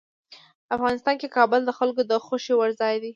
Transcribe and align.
افغانستان 0.75 1.15
کې 1.21 1.27
کابل 1.37 1.61
د 1.65 1.71
خلکو 1.77 2.01
د 2.11 2.13
خوښې 2.25 2.53
وړ 2.57 2.69
ځای 2.81 2.95
دی. 3.03 3.09